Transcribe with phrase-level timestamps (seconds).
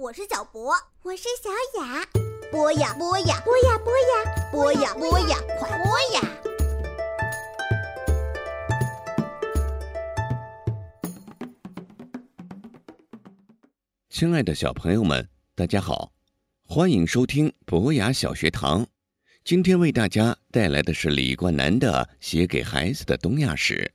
[0.00, 0.72] 我是小博，
[1.02, 1.50] 我是小
[1.82, 2.06] 雅。
[2.52, 6.22] 播呀播呀播呀播呀播呀播呀，快播呀！
[14.08, 16.12] 亲爱的小朋友们，大家好，
[16.62, 18.86] 欢迎收听博雅小学堂。
[19.42, 23.92] 今天为大家带来的是李冠南的《写给孩子的东亚史》。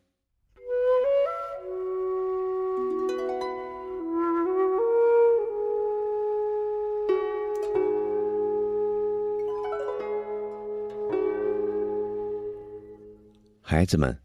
[13.73, 14.15] 孩子们，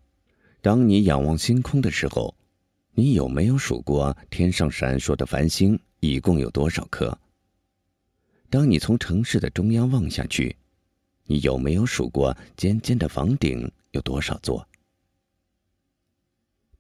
[0.61, 2.37] 当你仰望星空的时候，
[2.93, 7.19] 你有没有数过天上闪烁的繁星一共有多少颗？
[8.51, 10.55] 当你从城市的中央望下去，
[11.25, 14.69] 你有没有数过尖尖的房顶有多少座？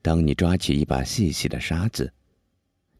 [0.03, 2.13] 当你抓起一把细细的沙子，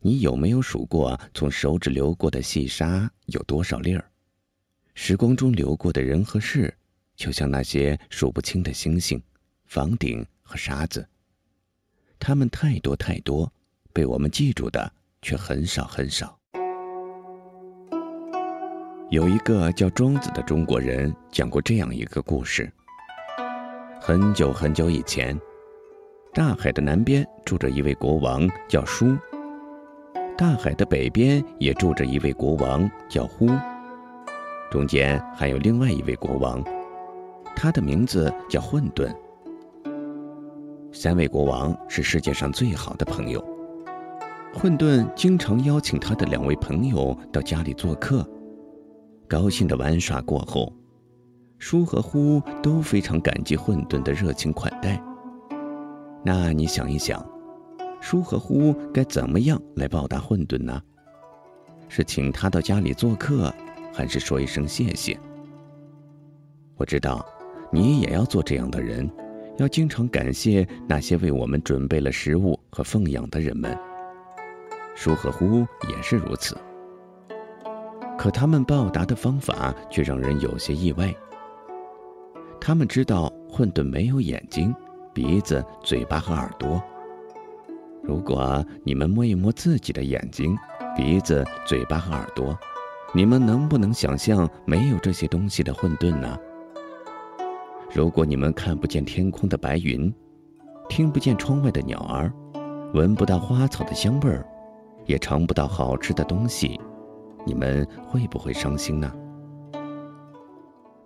[0.01, 4.11] 你有没有数过从手指流过的细沙有多少粒儿？
[4.95, 6.75] 时光中流过的人和事，
[7.17, 9.23] 就像那些数不清的星星。
[9.69, 11.07] 房顶和沙子，
[12.19, 13.53] 它们太多太多，
[13.93, 16.35] 被我们记住的却很少很少。
[19.11, 22.73] 有一个叫庄子的中国人讲过这样一个故事：
[24.01, 25.39] 很久很久以前，
[26.33, 29.15] 大海的南边住着一位国王，叫舒；
[30.35, 33.47] 大海的北边也住着一位国王，叫呼；
[34.71, 36.65] 中间还有另外一位国王，
[37.55, 39.15] 他的名字叫混沌。
[40.93, 43.45] 三位国王是世界上最好的朋友。
[44.55, 48.27] 混沌经常邀请他的两位朋友到家里做客，
[49.29, 50.73] 高兴的玩耍过后，
[51.59, 55.01] 舒和呼都非常感激混沌的热情款待。
[56.25, 57.25] 那你想一想，
[58.01, 60.83] 舒和呼该怎么样来报答混沌呢？
[61.89, 63.53] 是请他到家里做客，
[63.93, 65.19] 还是说一声谢谢？
[66.77, 67.25] 我知道，
[67.71, 69.09] 你也要做这样的人。
[69.59, 73.77] 要经常感谢那些为我们准备了食物和奉养的人们。
[74.95, 76.57] 舒和呼也是如此。
[78.17, 81.15] 可他们报答的方法却让人有些意外。
[82.61, 84.75] 他们知道混沌没有眼睛、
[85.13, 86.83] 鼻子、嘴巴和耳朵。
[88.03, 90.57] 如果你们摸一摸自己的眼睛、
[90.97, 92.59] 鼻子、嘴巴和耳朵，
[93.15, 96.37] 你们能不能想象没有这些东西的混沌呢？
[97.99, 100.15] 如果你们看不见天空的白云，
[100.89, 102.33] 听不见窗外的鸟儿，
[102.95, 104.47] 闻不到花草的香味儿，
[105.07, 106.81] 也尝不到好吃的东西，
[107.45, 109.13] 你们会不会伤心呢？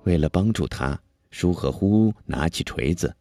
[0.03, 3.16] 为了帮助他，舒和呼拿起锤子，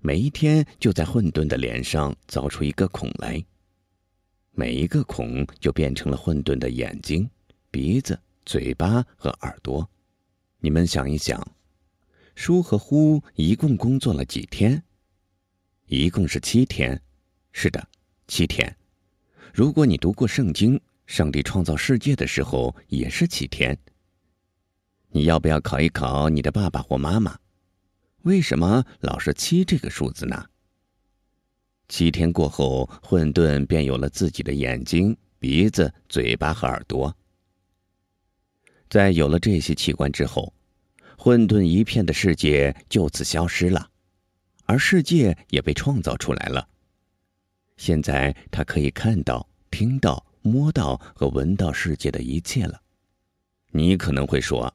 [0.00, 3.44] 每一天就在混沌的脸上凿出一个孔来，
[4.52, 7.28] 每一个孔就变成了混沌的眼睛、
[7.72, 8.16] 鼻子、
[8.46, 9.84] 嘴巴和耳朵。
[10.60, 11.44] 你们想一想。
[12.34, 14.82] 舒和呼一共工作了几天？
[15.86, 17.00] 一共是七天。
[17.52, 17.88] 是的，
[18.26, 18.76] 七天。
[19.52, 23.78] 如果你读过圣经，上帝创造世界的时候也是七天。
[25.10, 27.38] 你要不要考一考你的爸爸或妈妈？
[28.22, 30.46] 为什么老是七这个数字呢？
[31.88, 37.16] 七天过后，混沌便有了自己的眼睛、鼻子、嘴巴和耳朵。
[38.90, 40.52] 在有了这些器官之后。
[41.16, 43.88] 混沌一片的世界就此消失了，
[44.66, 46.68] 而世界也被创造出来了。
[47.76, 52.80] 现在他可以看到、听到、摸到和闻到世界的一切了。
[53.72, 54.72] 你可能会说：“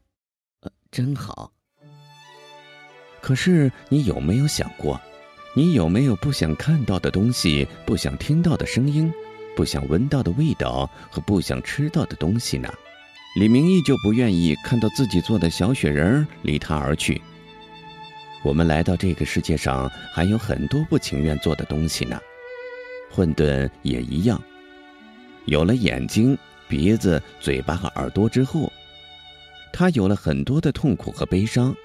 [0.61, 1.51] 呃，真好。”
[3.21, 4.99] 可是你有没有想过，
[5.55, 9.11] 你有没有不想看到的东西、不想听到的声音、
[9.55, 12.73] 不想闻到的味道和不想吃到的东西呢？
[13.35, 17.21] 李明依旧不愿意看到自己做的小雪人离他而去。
[18.43, 22.19] 我们来到这个世界上，还有很多不情愿做的东西呢。
[23.11, 24.41] 混沌也一样，
[25.45, 26.37] 有了眼睛、
[26.67, 28.71] 鼻子、嘴巴和耳朵之后，
[29.71, 31.75] 他有了很多的痛苦和悲伤。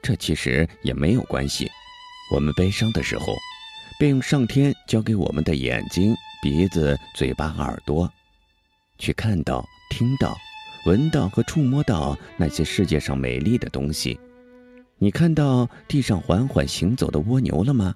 [0.00, 1.70] 这其实也没有关系。
[2.32, 3.36] 我们悲伤的时候，
[3.98, 8.10] 便用上天交给我们的眼睛、鼻子、嘴巴和耳朵，
[8.98, 10.36] 去看到、听到。
[10.84, 14.18] 闻到和触摸到那些世界上美丽的东西，
[14.98, 17.94] 你看到地上缓缓行走的蜗牛了吗？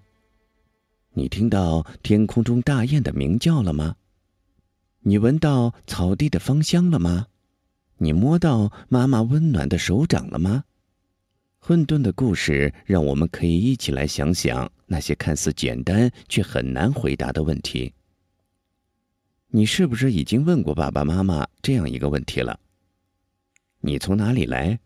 [1.12, 3.96] 你听到天空中大雁的鸣叫了吗？
[5.00, 7.26] 你闻到草地的芳香了吗？
[7.98, 10.62] 你摸到妈妈温暖的手掌了吗？
[11.58, 17.92] 混沌的故事让我们可以一起来想想那些看似简单却很难回答的问题。
[19.48, 22.60] 你是不是已经问过爸爸妈妈这样一个问题了？
[23.86, 24.80] 你从哪里来？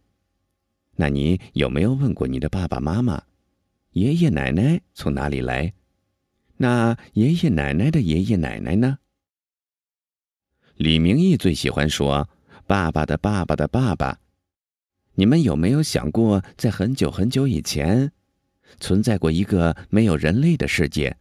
[0.96, 3.22] 那你有没有问过你的爸爸妈妈、
[3.92, 5.72] 爷爷奶奶从哪里来？
[6.58, 8.98] 那爷爷奶奶的爷爷奶奶呢？
[10.76, 12.28] 李明义最喜欢说
[12.68, 14.20] “爸爸的爸爸的爸爸”。
[15.16, 18.12] 你们有没有想过，在很久很久以前，
[18.80, 21.16] 存在过一个没有人类的世界？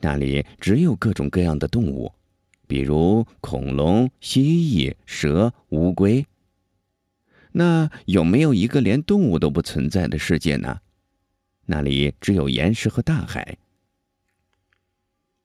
[0.00, 2.12] 那里只有各种各样的动物，
[2.66, 6.26] 比如恐龙、蜥蜴、蛇、乌龟。
[7.52, 10.80] 那有没有一个连动物都不存在的世界呢？
[11.66, 13.58] 那里只有岩石和大海。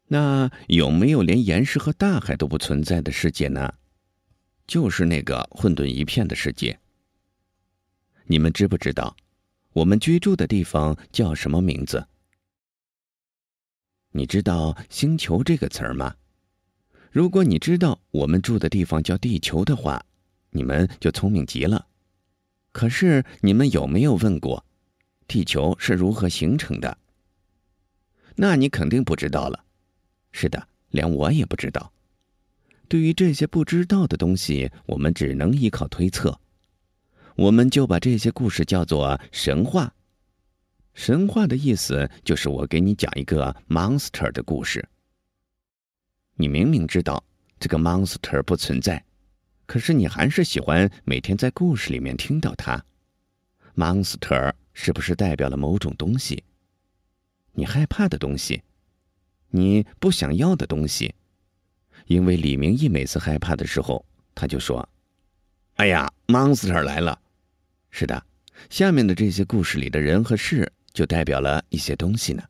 [0.08, 3.74] 那有没有连岩石和大海都不存在的世界呢？
[4.68, 6.80] 就是那个混沌一片的世界。
[8.26, 9.16] 你们知不知道，
[9.74, 12.08] 我们居住的地方叫什么名字？
[14.12, 16.16] 你知道“星球”这个词儿吗？
[17.12, 20.06] 如果你知道我们住的地方叫地球的话，
[20.52, 21.88] 你们就聪明极了。
[22.76, 24.66] 可是你们有没有问过，
[25.30, 26.98] 地球是如何形成的？
[28.36, 29.64] 那你肯定不知道了。
[30.34, 31.94] 是的，连我也不知道。
[32.90, 36.38] 对于这些不知道的东西，我们只能依靠推测。
[37.38, 39.94] 我们就把这些故事叫做神话。
[40.94, 44.86] 神话的意思就是我给你讲一个 monster 的故事。
[46.36, 47.24] 你明明知道
[47.58, 49.02] 这个 monster 不存在。
[49.66, 52.84] 可是你还是喜欢每天在故事里面听到它
[53.76, 56.44] ，monster 是不是代表了某种东西？
[57.54, 58.62] 你害怕的东西，
[59.50, 61.16] 你不想要的东西。
[62.08, 64.88] 因为李明义每次害怕的时候，他就说
[65.76, 67.20] ：“哎呀，monster 来了。”
[67.90, 68.24] 是的，
[68.70, 72.44] 下面的这些故事里的人和事就代表了一些东西呢。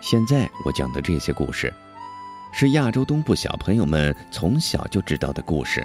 [0.00, 1.72] 现在我讲的这些故事。
[2.56, 5.84] 是亚洲东部小朋友们从小就知道的故事。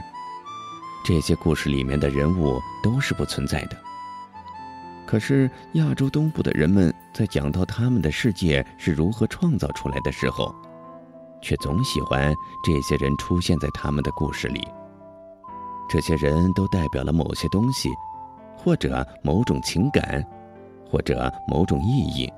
[1.04, 3.77] 这些故事里面的人物都是不存在的。
[5.07, 10.54] 可是亚洲东部的人们在讲到他们的世界是如何创造出来的时候，
[11.42, 12.31] 却总喜欢
[12.63, 14.62] 这些人出现在他们的故事里。
[15.89, 17.89] 这些人都代表了某些东西，
[18.56, 20.24] 或者某种情感，
[20.88, 22.31] 或者某种意义。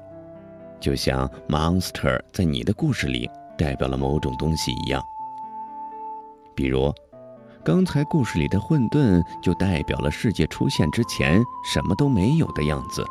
[0.80, 3.30] 就像 monster 在你的故事里。
[3.58, 5.04] 代表了某种东西一样，
[6.56, 6.94] 比如，
[7.64, 13.06] 刚才故事里的混沌就代表了世界出现之前什么都没有的样子，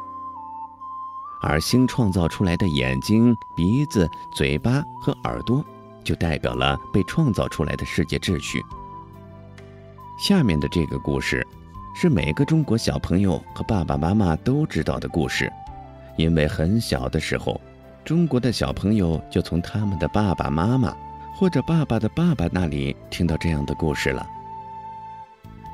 [1.42, 5.64] 而新创造出来的眼睛、鼻子、嘴巴和耳朵
[6.02, 8.60] 就代表了被创造出来的世界秩序。
[10.18, 11.46] 下面的这个故事，
[11.94, 15.50] 是每个中国小朋友和爸爸妈妈都知道的故事，
[16.16, 17.60] 因为很小的时候。
[18.04, 20.96] 中国的小朋友就从他们的爸爸妈妈
[21.34, 24.26] 或者爸爸的爸爸那里听到这样的故事了。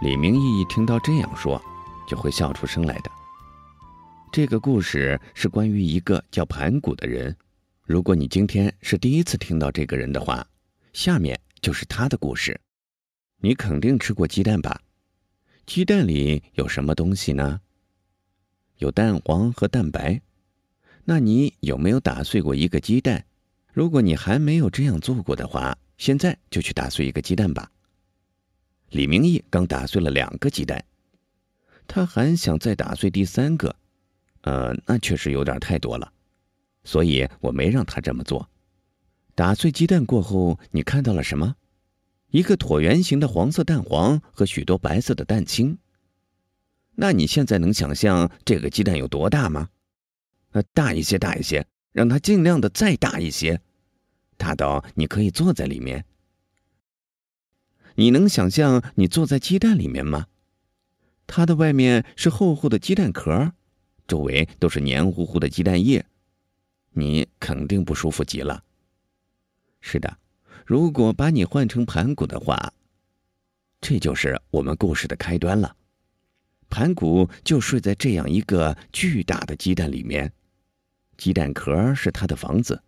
[0.02, 1.60] 李明义一听到这样说，
[2.06, 3.10] 就会笑出声来的。
[4.30, 7.34] 这个故事是关于一个叫盘古的人。
[7.82, 10.46] 如果你今天是第一次听到这个人的话，
[10.92, 12.60] 下面就是他的故事。
[13.38, 14.78] 你肯定吃过鸡蛋吧？
[15.64, 17.60] 鸡蛋里有什么东西呢？
[18.78, 20.20] 有蛋黄和蛋白。
[21.08, 23.24] 那你有没有打碎过一个鸡蛋？
[23.72, 27.70] 如果你还没有这样做过的话，现在就去打碎一个鸡蛋吧。
[28.90, 30.84] 李明义刚打碎了两个鸡蛋，
[31.86, 33.76] 他还想再打碎第三个，
[34.40, 36.12] 呃，那确实有点太多了，
[36.82, 38.48] 所以我没让他这么做。
[39.36, 41.54] 打碎鸡蛋过后，你看到了什么？
[42.30, 45.78] 一个椭圆形的黄色蛋黄和许多白色的蛋清。
[46.96, 49.68] 那你现在能想象这个鸡蛋有多大吗？
[50.62, 53.60] 大一些，大一些，让它尽量的再大一些，
[54.36, 56.04] 大到你可以坐在里面。
[57.94, 60.26] 你能想象你坐在鸡蛋里面吗？
[61.26, 63.52] 它的外面是厚厚的鸡蛋壳，
[64.06, 66.04] 周围都是黏糊糊的鸡蛋液，
[66.90, 68.62] 你肯定不舒服极了。
[69.80, 70.18] 是的，
[70.64, 72.72] 如果把你换成盘古的话，
[73.80, 75.76] 这就是我们故事的开端了。
[76.68, 80.32] 盘古就睡在这样一个巨大的鸡蛋里面。
[81.16, 82.82] 鸡蛋壳是他的房子，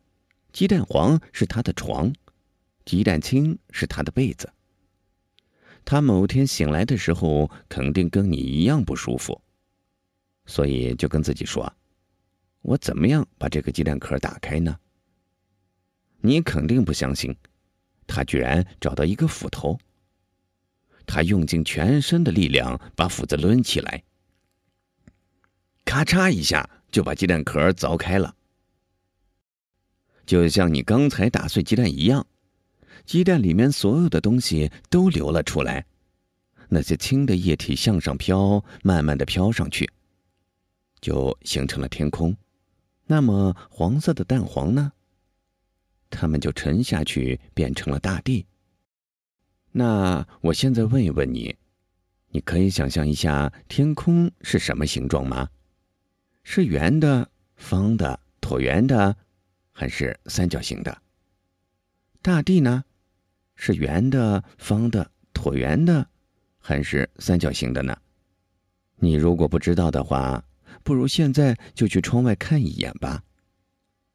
[0.53, 2.13] 鸡蛋黄是他的床，
[2.85, 4.53] 鸡蛋清是他的被子。
[5.85, 9.41] 他某天醒来的时候，肯定跟你一样不舒服，
[10.45, 11.73] 所以就跟自己说
[12.61, 14.79] ：“我怎么样把这个鸡蛋壳打开呢？”
[16.21, 17.35] 你肯定不相信，
[18.07, 19.79] 他居然找到一个斧头。
[21.07, 24.03] 他用尽全身的力量把斧子抡起来，
[25.87, 26.69] 咔嚓一下。
[26.91, 28.35] 就把鸡蛋壳凿开了。
[30.27, 32.27] 就像你刚才打碎鸡蛋一样，
[33.07, 35.87] 鸡蛋里面所有的东西都流了出来，
[36.69, 39.91] 那些轻的液体向上飘，慢慢的飘上去，
[41.01, 42.37] 就形成了天空。
[43.07, 44.93] 那么黄色的蛋黄呢？
[46.11, 48.45] 它们就沉下去，变成了大地。
[49.73, 51.57] 那我现在问一问你，
[52.31, 55.49] 你可以想象一下天空是什么形状吗？
[56.51, 59.15] 是圆的、方的、椭圆的，
[59.71, 60.97] 还是三角形的？
[62.23, 62.83] 大地呢？
[63.55, 66.09] 是圆的、方的、椭圆的，
[66.59, 67.95] 还是三角形的呢？
[68.97, 70.43] 你如果不知道的话，
[70.83, 73.23] 不如现在就去窗外看一眼吧。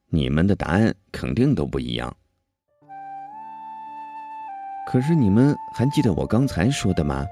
[0.08, 2.18] 你们的答案肯定都不一样。
[4.88, 7.28] 可是你们还记得我刚才说的吗？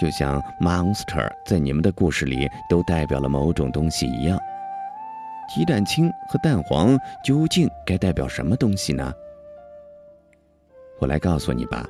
[0.00, 4.38] 就像 monster 在你们的故事里都代表了某种东西一样，
[5.54, 9.12] 鸡蛋清和蛋黄究竟该代表什么东西呢？
[11.00, 11.86] 我来告诉你吧，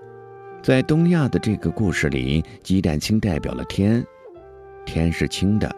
[0.60, 4.04] 在东亚的这个故事里，鸡蛋清代表了天，
[4.84, 5.70] 天是青的、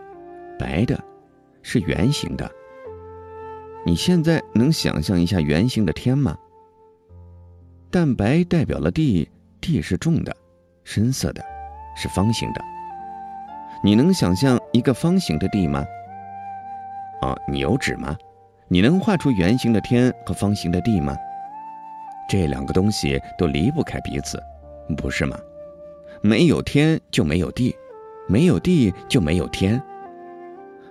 [0.59, 0.99] 白的，
[1.61, 2.51] 是圆形的。
[3.85, 6.35] 你现在能想象一下圆形的天吗？
[7.91, 9.29] 蛋白代表了地，
[9.61, 10.35] 地是重的、
[10.83, 11.45] 深色的，
[11.95, 12.61] 是方形的。
[13.83, 15.85] 你能想象一个方形的地吗？
[17.21, 18.17] 哦，你有纸吗？
[18.69, 21.17] 你能画出圆形的天和方形的地吗？
[22.29, 24.43] 这两个东西都离不开彼此，
[24.97, 25.39] 不是吗？
[26.23, 27.75] 没有天就没有地，
[28.29, 29.83] 没有地就没有天。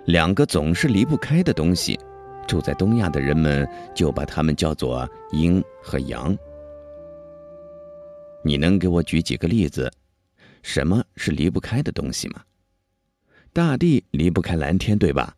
[0.05, 1.97] 两个总是离不开的东西，
[2.45, 6.37] 住在东亚的人们就把它们叫做阴和阳。
[8.43, 9.91] 你能给我举几个例子？
[10.63, 12.43] 什么是离不开的东西吗？
[13.53, 15.35] 大地离不开蓝天，对吧？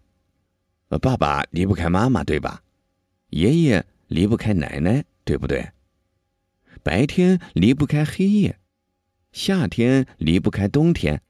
[1.01, 2.61] 爸爸离不开妈妈，对吧？
[3.29, 5.71] 爷爷离不开奶奶，对不对？
[6.83, 8.59] 白天离不开黑夜，
[9.31, 11.21] 夏天离不开冬天，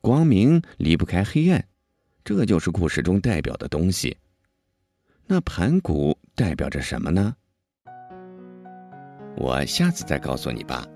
[0.00, 1.66] 光明离不开黑暗，
[2.22, 4.18] 这就是故事中代表的东西。
[5.26, 7.34] 那盘古代表着什么呢？
[9.36, 10.86] 我下次再告诉你吧。